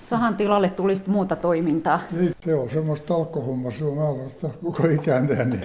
[0.01, 4.87] Sahan tilalle tuli sit muuta toimintaa, Niin, se on semmoista talkkohomma, se on alasta koko
[4.87, 5.63] ikään niin.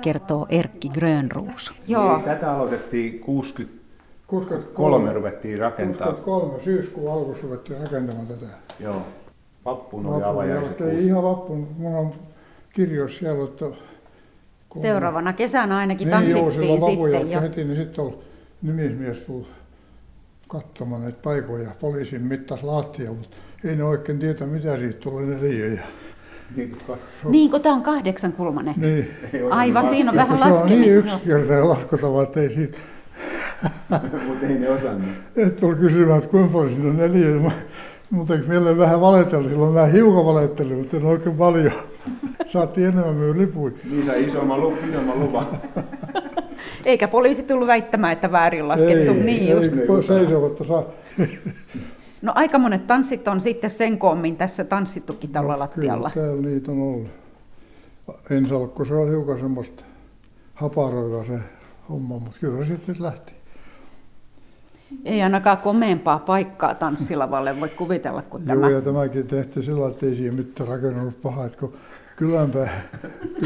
[0.00, 1.72] kertoo Erkki Grönruus.
[1.88, 2.22] Joo.
[2.24, 3.80] Tätä aloitettiin 63,
[4.26, 6.12] 63, ruvettiin rakentaa.
[6.12, 8.46] 63 syyskuun alussa ruvettiin rakentamaan tätä.
[8.80, 9.02] Joo.
[9.64, 12.12] Vappun oli jälkeen, ei ihan vappun, mun on
[12.74, 13.64] kirjoissa siellä, että...
[14.68, 17.40] kun- Seuraavana kesänä ainakin Niin, joo, tanssittiin silloin vapun sitten jo.
[17.40, 18.14] heti, niin sitten oli
[18.62, 19.48] nimismies tullut
[20.48, 21.70] katsomaan näitä paikoja.
[21.80, 25.80] Poliisin mittas laattia, mutta ei ne oikein tietä, mitä siitä tulee neliöjä.
[26.56, 28.74] Niin, ka- Niin, kun tämä on kahdeksankulmanen.
[28.76, 29.10] Niin.
[29.50, 31.08] Aivan, siinä on Ja vähän kun se on niin laskemista.
[31.08, 31.16] joo.
[31.16, 32.78] yksinkertainen laskutava, että ei siitä...
[34.28, 35.08] mutta ei ne osannut.
[35.36, 37.50] Et tuli kysymään, että kuinka paljon siinä on neliöitä.
[38.10, 39.48] Mutta eikö meille vähän valetella?
[39.48, 41.72] Silloin mä hiukan valettelin, mutta en oikein paljon.
[42.52, 43.74] Saatiin enemmän myy lipuja.
[43.90, 45.46] Niin sai isomman, lu- isomman luvan.
[46.84, 49.12] Eikä poliisi tullut väittämään, että väärin laskettu.
[49.12, 49.72] ei, niin just.
[50.10, 50.26] ei,
[50.68, 50.84] saa.
[52.22, 56.10] No aika monet tanssit on sitten sen koommin tässä tanssittukin tällä lattialla.
[56.10, 57.10] Kyllä, täällä niitä on ollut.
[58.30, 59.84] Ensi alkoi se oli hiukan semmoista
[60.54, 61.38] haparoivaa se
[61.88, 63.32] homma, mutta kyllä se sitten lähti.
[65.04, 68.70] Ei ainakaan komeampaa paikkaa tanssilavalle voi kuvitella kuin Joo, tämä.
[68.70, 71.72] ja tämäkin tehtiin sillä että ei siihen mitään rakennunut pahaa, että kun
[72.16, 72.82] kylän, pää,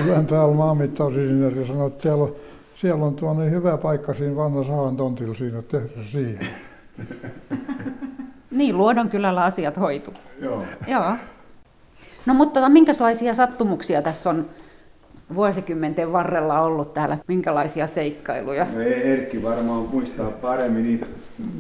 [0.03, 2.37] kylän päällä maanmittausinsinööri sanoi, että siellä on,
[2.77, 6.47] siellä on tuo niin hyvä paikka siinä vanha sahan tontilla siinä, että siihen.
[8.51, 10.15] Niin, Luodon kylällä asiat hoitu.
[10.41, 10.65] Joo.
[10.87, 11.13] Joo.
[12.27, 14.51] No mutta tota, minkälaisia sattumuksia tässä on
[15.35, 17.19] vuosikymmenten varrella ollut täällä?
[17.29, 18.67] Minkälaisia seikkailuja?
[18.73, 21.07] No ei Erkki varmaan muistaa paremmin niitä.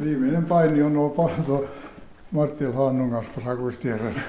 [0.04, 1.68] Viimeinen paini on ollut
[2.30, 4.20] Martil Hannun kanssa Akuistierellä.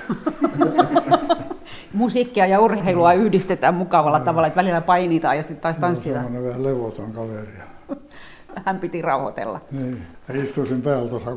[1.94, 6.26] Musiikkia ja urheilua yhdistetään mukavalla tavalla, että välillä painitaan ja sitten taas tanssitaan.
[6.26, 7.54] on vähän levoton kaveri.
[8.66, 9.62] Hän piti rauhoitella.
[9.72, 10.02] Niin.
[10.28, 11.32] Ja istuisin päällä tuossa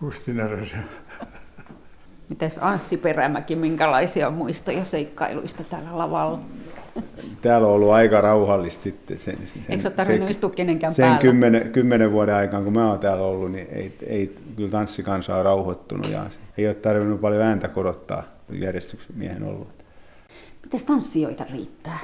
[0.00, 0.76] Kustineressä.
[2.28, 6.40] Mites Anssi Perämäki, minkälaisia muistoja seikkailuista täällä lavalla?
[7.42, 9.18] Täällä on ollut aika rauhallista sitten.
[9.18, 11.20] Sen, sen, Eikö ole tarvinnut istua kenenkään sen päällä?
[11.20, 15.44] kymmenen, kymmenen vuoden aikaan, kun mä oon täällä ollut, niin ei, ei kyllä tanssikansa on
[15.44, 16.26] rauhoittunut ja
[16.58, 19.68] ei ole tarvinnut paljon ääntä korottaa järjestyksen miehen ollut.
[20.62, 21.98] Mites tanssijoita riittää?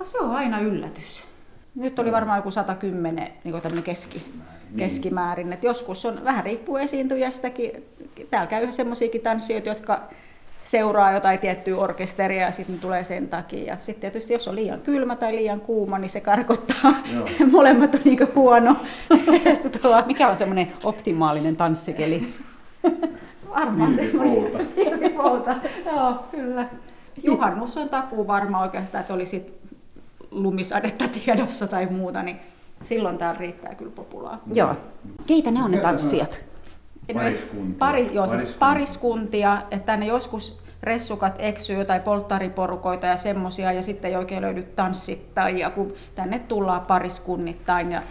[0.00, 1.22] No se on aina yllätys.
[1.74, 4.22] Nyt oli varmaan joku 110 niin tämmöinen keski,
[4.76, 5.52] keskimäärin.
[5.52, 7.84] Et joskus on, vähän riippuu esiintyjästäkin.
[8.30, 10.02] Täällä käy semmoisiakin tanssijoita, jotka
[10.70, 13.64] seuraa jotain tiettyä orkesteria ja sitten tulee sen takia.
[13.64, 16.94] Ja sitten tietysti jos on liian kylmä tai liian kuuma, niin se karkottaa.
[17.52, 18.76] Molemmat on niin huono.
[20.06, 22.34] Mikä on semmoinen optimaalinen tanssikeli?
[23.50, 25.54] Varmaan semmoinen hirvipouta.
[25.86, 26.68] Joo, kyllä.
[27.22, 29.60] Juhannus on takuu varmaan oikeastaan, että olisi
[30.30, 32.36] lumisadetta tiedossa tai muuta, niin
[32.82, 34.40] silloin täällä riittää kyllä populaa.
[34.52, 34.74] Joo.
[35.26, 36.47] Keitä ne on ne tanssijat?
[37.14, 37.78] Pariskuntia.
[37.78, 38.58] Pari, joo, siis Pariskuntia.
[38.58, 44.62] pariskuntia, että tänne joskus ressukat eksyy jotain polttariporukoita ja semmosia, ja sitten ei oikein löydy
[44.62, 47.92] tanssittajia, kun tänne tullaan pariskunnittain.
[47.92, 48.02] Ja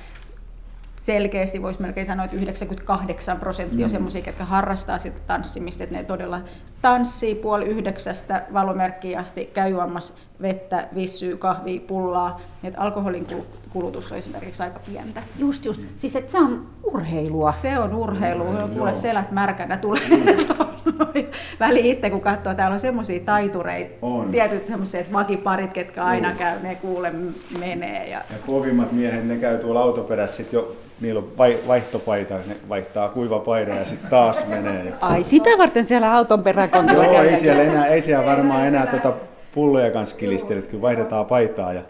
[1.03, 6.03] selkeästi voisi melkein sanoa, että 98 prosenttia on semmoisia, jotka harrastaa sitä tanssimista, että ne
[6.03, 6.41] todella
[6.88, 12.41] tanssii puoli yhdeksästä valomerkkiin asti, käy juomassa vettä, vissyy, kahvia, pullaa.
[12.63, 15.23] Että alkoholin kul- kulutus on esimerkiksi aika pientä.
[15.39, 15.82] Just just.
[15.95, 17.52] Siis että se on urheilua.
[17.52, 20.02] Se on urheilu, kuule selät märkänä tulee.
[21.60, 24.32] Väli itse kun katsoo, täällä on semmoisia taitureita, On.
[24.32, 27.13] tietyt semmoiset vakiparit, ketkä aina käy, ne kuule
[27.60, 28.10] menee.
[28.10, 28.17] Ja...
[28.17, 33.10] Ja kovimmat miehet, ne käy tuolla autoperässä, sit jo, niillä on vai, vaihtopaita, ne vaihtaa
[33.10, 34.86] kuiva paita ja sitten taas menee.
[34.86, 34.95] Ja...
[35.02, 36.43] Ai sitä varten siellä auton
[36.86, 37.42] peräkontilla Joo, ei käydään.
[37.42, 39.13] siellä, enää, ei siellä varmaan enää tota
[39.54, 41.74] pulloja kanssa kilistele, että kyllä vaihdetaan paitaa.
[41.74, 41.82] Ja...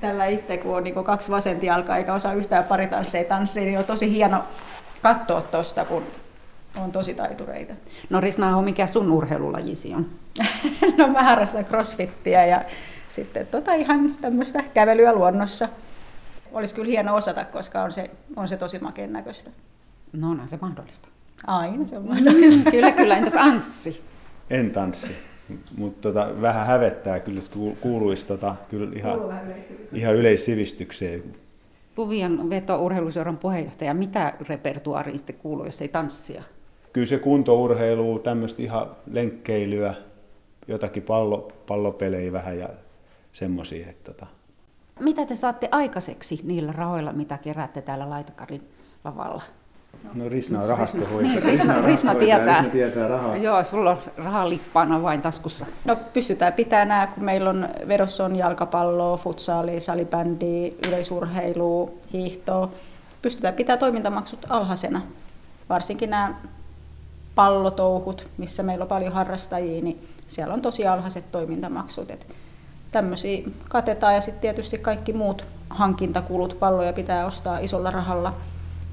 [0.00, 4.10] Tällä itse, kun on niin kaksi vasenjalkaa eikä osaa yhtään paritansseja tanssia, niin on tosi
[4.10, 4.44] hieno
[5.02, 6.02] katsoa tuosta, kun
[6.76, 7.74] on tosi taitureita.
[8.10, 10.06] No Risna, on mikä sun urheilulajisi on?
[10.98, 12.64] no mä harrastan crossfittiä ja
[13.08, 15.68] sitten tota ihan tämmöistä kävelyä luonnossa.
[16.52, 19.50] Olisi kyllä hieno osata, koska on se, on se tosi makeen näköistä.
[20.12, 21.08] No onhan se mahdollista.
[21.46, 22.70] Aina se on mahdollista.
[22.70, 23.16] kyllä, kyllä.
[23.16, 24.04] Entäs Anssi?
[24.50, 25.12] En tanssi,
[25.76, 27.40] mutta tota, vähän hävettää kyllä,
[27.80, 29.18] kuuluisi tota, kyllä ihan,
[29.92, 31.22] ihan yleissivistykseen.
[31.96, 36.42] Luvian veto-urheiluseuran puheenjohtaja, mitä repertuaariin sitten kuuluu, jos ei tanssia?
[36.92, 39.94] Kyllä se kuntourheilu, tämmöistä ihan lenkkeilyä,
[40.68, 42.68] jotakin pallo, pallopelejä vähän ja
[43.32, 43.86] semmoisia.
[44.04, 44.26] Tota.
[45.00, 48.62] Mitä te saatte aikaiseksi niillä rahoilla, mitä keräätte täällä Laitakarin
[49.04, 49.42] lavalla?
[50.14, 51.22] No Risna on Risna- rahastohoitaja.
[51.22, 52.56] niin, Risna- Risna rahastohoitaja, tietää.
[52.58, 53.36] Risna tietää rahaa.
[53.36, 55.66] Joo, sulla on rahaa lippaana vain taskussa.
[55.84, 62.70] No pystytään pitämään nämä, kun meillä on vedossa on jalkapalloa, futsaali, salibändiä, yleisurheilua, hiihtoa.
[63.22, 65.02] Pystytään pitämään toimintamaksut alhaisena.
[65.68, 66.34] Varsinkin nämä
[67.34, 72.10] pallotouhut, missä meillä on paljon harrastajia, niin siellä on tosi alhaiset toimintamaksut.
[72.10, 72.26] Et
[72.92, 78.34] tämmöisiä katetaan ja sitten tietysti kaikki muut hankintakulut, palloja pitää ostaa isolla rahalla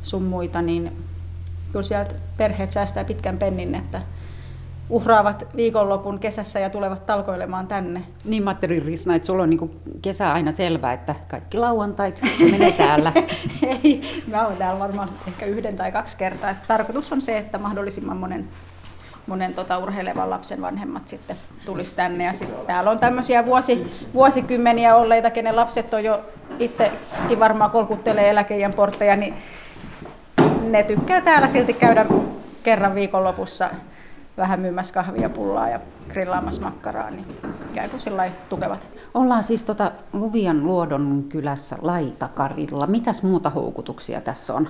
[0.04, 0.92] sun muita, niin
[1.72, 4.02] kyllä sieltä perheet säästää pitkän pennin, että
[4.92, 8.04] uhraavat viikonlopun kesässä ja tulevat talkoilemaan tänne.
[8.26, 12.72] Niin mä ajattelin Risna, että sulla on niin kesä aina selvää, että kaikki lauantait menee
[12.72, 13.12] täällä.
[13.84, 16.50] Ei, mä oon täällä varmaan ehkä yhden tai kaksi kertaa.
[16.50, 18.48] Et tarkoitus on se, että mahdollisimman monen,
[19.28, 21.36] monen tota urheilevan lapsen vanhemmat sitten
[21.66, 22.24] tulisi tänne.
[22.24, 26.22] Ja sit täällä on tämmöisiä vuosi, vuosikymmeniä olleita, kenen lapset on jo
[26.60, 29.34] itsekin varmaan kolkuttelee eläkeijän portteja, niin
[30.70, 32.06] ne tykkää täällä silti käydä
[32.64, 33.70] kerran viikonlopussa
[34.38, 37.26] vähän myymässä kahvia, pullaa ja grillaamassa makkaraa, niin
[37.74, 38.88] käy kuin sillä tukevat.
[39.14, 42.88] Ollaan siis tota Luvian Luodon kylässä Laitakarilla.
[42.88, 44.68] Mitäs muuta houkutuksia tässä on?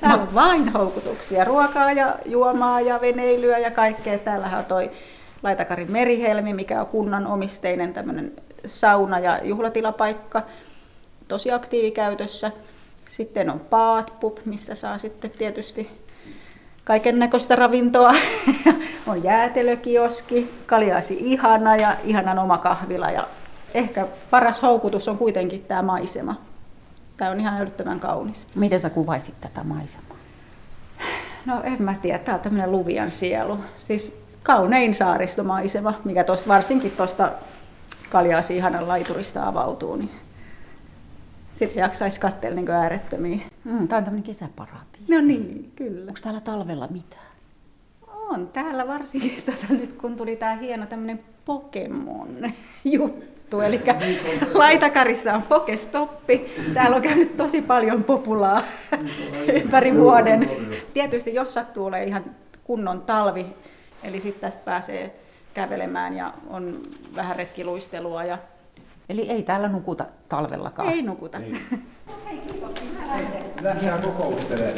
[0.00, 4.18] Täällä on vain houkutuksia, ruokaa ja juomaa ja veneilyä ja kaikkea.
[4.18, 4.90] Täällähän on toi
[5.42, 8.32] Laitakarin merihelmi, mikä on kunnan omisteinen tämmöinen
[8.66, 10.42] sauna- ja juhlatilapaikka,
[11.28, 12.50] tosi aktiivikäytössä.
[13.10, 15.90] Sitten on Paatpub, mistä saa sitten tietysti
[16.84, 18.12] kaiken näköistä ravintoa.
[19.06, 23.10] on jäätelökioski, Kaliasi ihana ja ihanan oma kahvila.
[23.10, 23.28] Ja
[23.74, 26.40] ehkä paras houkutus on kuitenkin tämä maisema.
[27.16, 28.46] Tämä on ihan älyttömän kaunis.
[28.54, 30.16] Miten sä kuvaisit tätä maisemaa?
[31.46, 33.58] No en mä tiedä, tämä on tämmöinen Luvian sielu.
[33.78, 37.30] Siis kaunein saaristomaisema, mikä tosta, varsinkin tuosta
[38.10, 40.10] Kaljaasi ihanan laiturista avautuu, niin
[41.60, 43.38] sitten jaksaisi katsella niin äärettömiä.
[43.64, 45.12] Mm, tämä on tämmöinen kesäparatiisi.
[45.12, 46.00] No niin, kyllä.
[46.08, 47.22] Onko täällä talvella mitään?
[48.28, 52.28] On täällä varsinkin, tota, nyt kun tuli tämä hieno tämmöinen Pokemon
[52.84, 53.60] juttu.
[53.60, 53.80] Eli
[54.54, 56.50] Laitakarissa on Pokestoppi.
[56.74, 58.62] Täällä on käynyt tosi paljon populaa
[59.54, 60.50] ympäri vuoden.
[60.94, 62.24] Tietysti jos sattuu olemaan ihan
[62.64, 63.46] kunnon talvi,
[64.02, 65.14] eli sitten tästä pääsee
[65.54, 66.82] kävelemään ja on
[67.16, 68.24] vähän retkiluistelua.
[68.24, 68.38] Ja...
[69.10, 70.88] Eli ei täällä nukuta talvellakaan?
[70.88, 71.40] Ei nukuta.
[73.62, 74.74] Lähdetään kokoustelemaan.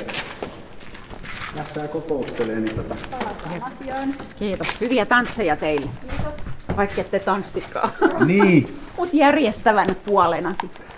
[1.57, 2.65] Lähdetään kokoustelemaan.
[2.65, 2.97] Niin tota.
[3.61, 4.15] asiaan.
[4.39, 4.81] Kiitos.
[4.81, 5.91] Hyviä tansseja teille.
[6.11, 6.35] Kiitos.
[6.77, 7.91] Vaikka ette tanssikaan.
[8.27, 8.79] Niin.
[8.99, 10.92] Mut järjestävän puolena sitten.